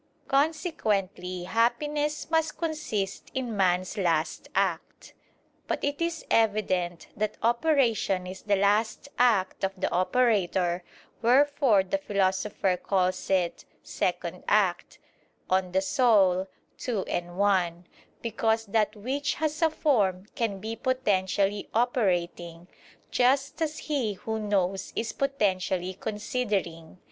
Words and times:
Consequently 0.27 1.43
happiness 1.43 2.31
must 2.31 2.57
consist 2.57 3.29
in 3.35 3.55
man's 3.55 3.99
last 3.99 4.49
act. 4.55 5.13
But 5.67 5.83
it 5.83 6.01
is 6.01 6.25
evident 6.31 7.05
that 7.15 7.37
operation 7.43 8.25
is 8.25 8.41
the 8.41 8.55
last 8.55 9.09
act 9.19 9.63
of 9.63 9.79
the 9.79 9.91
operator, 9.91 10.83
wherefore 11.21 11.83
the 11.83 11.99
Philosopher 11.99 12.77
calls 12.77 13.29
it 13.29 13.65
"second 13.83 14.43
act" 14.47 14.97
(De 15.49 15.53
Anima 15.55 16.47
ii, 17.03 17.21
1): 17.21 17.85
because 18.23 18.65
that 18.65 18.95
which 18.95 19.35
has 19.35 19.61
a 19.61 19.69
form 19.69 20.25
can 20.33 20.57
be 20.59 20.75
potentially 20.75 21.69
operating, 21.75 22.67
just 23.11 23.61
as 23.61 23.77
he 23.77 24.13
who 24.13 24.39
knows 24.39 24.93
is 24.95 25.13
potentially 25.13 25.93
considering. 25.93 26.97